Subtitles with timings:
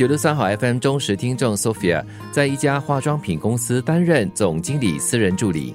[0.00, 5.74] 九六三号 FM 忠实听众 Sophia 在一家化妆品公司担任总经理私人助理，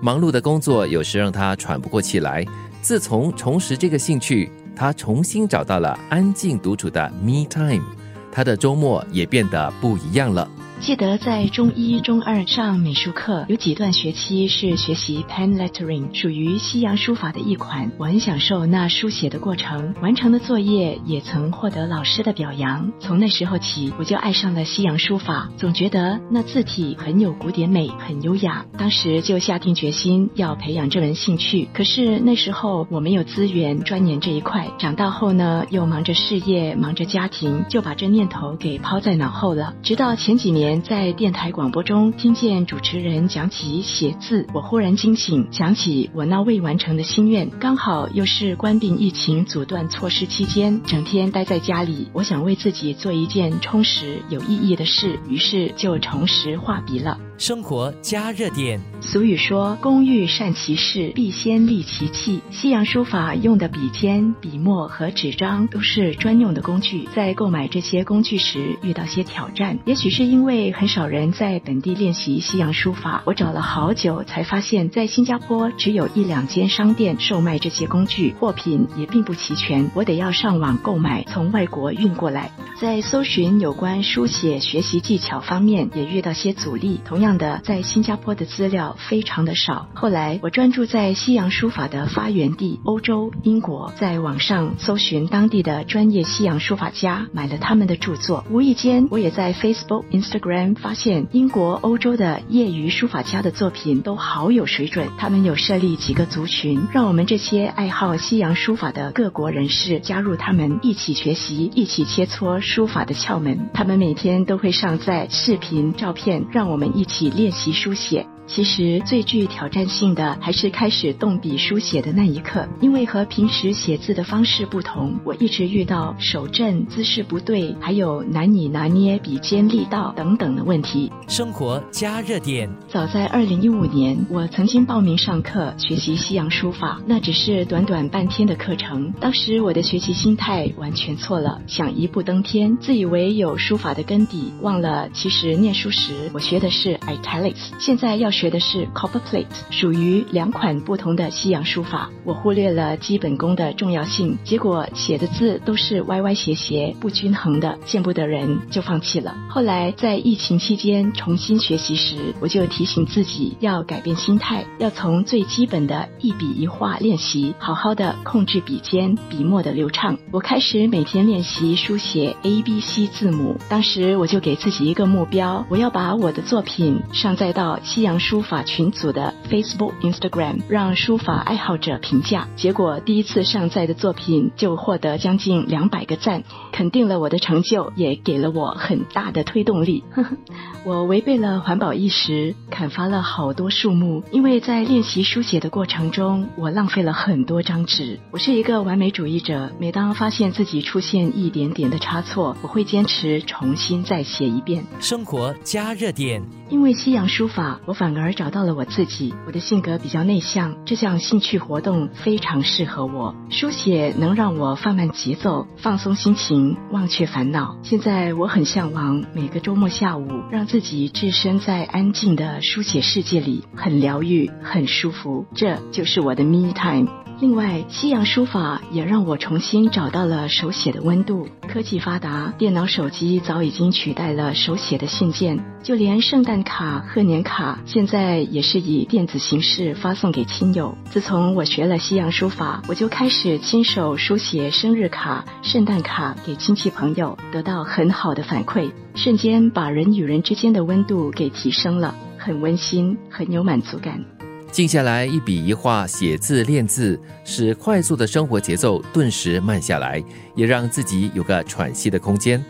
[0.00, 2.46] 忙碌的工作有时让她喘不过气来。
[2.80, 7.82] 自从重拾这个兴趣，她重新找到了安静独处的 Me Time，
[8.30, 10.48] 她的周末也变得不一样了。
[10.78, 17.90] 记得在中一、中二上美术课，有几段学期是学习 pen lettering，属于西洋书法的一款。
[17.98, 22.92] 我很享受那书写的过程，完成的作业也曾获得老师的表扬。
[23.00, 28.64] 从那时候起，我就爱上了西洋书法，总觉得那字体很有古典美，很优雅。
[28.76, 31.68] 当时就下定决心要培养这门兴趣。
[31.72, 39.74] 可是那时候我没有资源钻研这一块，长大后呢，又忙着事业，忙着家庭，就把这念头给抛在脑后了。
[39.82, 40.65] 直到前几年。
[40.82, 57.18] 在电台广播中听见主持人讲起写字，我忽然惊醒，想起我那未完成的心愿，刚好又是关闭疫情阻断措施期间，整天待在家里，我想为自己做一件充实有意义的事，于是就重拾画笔了。
[57.38, 58.80] 生活加热点。
[59.00, 67.06] 俗语说：“工欲善其事，必先利其器。”西洋书法用的笔尖、笔墨和纸张都是专用的工具。
[67.14, 69.78] 在购买这些工具时，遇到些挑战。
[69.84, 79.88] 也许是因为很少人在本地练习西洋书法，我找了好久才发现，在新加坡只有一两间商店售卖这些工具，货品也并不齐全。
[79.94, 82.50] 我得要上网购买，从外国运过来。
[82.80, 87.00] 在搜寻有关书写学习技巧方面，也遇到些阻力。
[87.04, 87.36] 同样。
[87.36, 89.88] 的，在新加坡的资料非常的少。
[89.92, 98.44] 后来我专注在西洋书法的发源地欧洲英国，在网上搜寻当地的专业西洋书法家，买了他们的著作。
[98.50, 105.08] 无意间，我也在 Facebook、Instagram 发现英国、欧洲的业余书法家的作品都好有水准。
[105.18, 113.70] 他们有设立几个族群，让我们这些爱好西洋书法的各国人士加入他们，一起学习，一起切磋书法的窍门。
[113.72, 117.30] 他们每天都会上载视频、照片，让我们一起。
[117.30, 118.26] 练习书写。
[118.46, 131.10] 其实最具挑战性的还是开始动笔书写的那一刻，因为和平时写字的方式不同，我一直遇到手震姿势不对，还有难以拿捏笔尖力道等等的问题。
[131.26, 132.70] 生活加热点。
[132.88, 139.12] 早在二零一五年，我曾经报名上课学习西洋书法，那只是短短半天的课程。
[139.20, 148.35] 当时我的学习心态完全错了，想一步登天，自以为有书法的根底，忘了其实念书时我学的是 italics，现在要。
[148.36, 152.10] 学的是 copperplate，属于两款不同的西洋书法。
[152.22, 159.34] 我忽略了基本功的重要性，结果写的字都是歪歪斜斜、不均衡的，见不得人，就放弃了。
[159.48, 170.18] 后来在疫情期间重新学习时，我就提醒自己要改变心态，要从最基本的一笔一画练习，好好的控制笔尖、笔墨的流畅。
[170.30, 173.56] 我开始每天练习书写 A B C 字母。
[173.70, 178.20] 当时我就给自己一个目标，我要把我的作品上载到西洋。
[178.26, 182.48] 书法群组的 Facebook、Instagram，让书法爱好者评价。
[182.56, 186.42] 结果第一次上载的作品就获得将近两百个赞，
[186.72, 190.02] 肯定了我的成就，也给了我很大的推动力。
[190.84, 198.18] 我违背了环保意识，砍伐了好多树木，因为在练习书写的过程中，我浪费了很多张纸。
[198.32, 204.84] 我是一个完美主义者，每当发现自己出现一点点的差错，我会坚持重新再写一遍。
[204.98, 206.42] 生活加热点。
[206.68, 209.32] 因为西洋书法，我反而找到了我自己。
[209.46, 213.34] 我的性格比较内向，这项兴趣活动非常适合我。
[213.50, 217.76] 书写能让我放慢节奏，放松心情，忘却烦恼。
[217.82, 225.46] 现在我很向往每个周末下午，让自己置身在安静的书写世界里，很疗愈，很舒服。
[225.54, 227.08] 这就是我的 me time。
[227.38, 231.46] 另外，西洋书法也让我重新找到了手写的温度。
[231.68, 240.96] 科技发达，电脑、手机早已经取代了手写的信件，就连圣诞卡、贺年卡，现在也是以电子形式发送给亲友。
[241.10, 254.35] 自从我学了西洋书法，我就开始亲手书写生日卡、圣诞卡给亲戚朋友，得到很好的反馈，瞬间把人与人之间的温度给提升了，很温馨，很有满足感。
[254.76, 260.22] 静下来，一笔一画写字练字，使快速的生活节奏顿时慢下来，
[260.54, 262.62] 也让自己有个喘息的空间。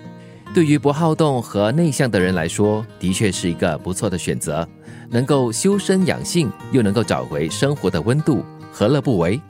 [0.55, 4.65] 对于不好动和内向的人来说，的确是一个不错的选择，
[5.11, 9.41] 能够修身养性，又能够找回生活的温度，何乐不为？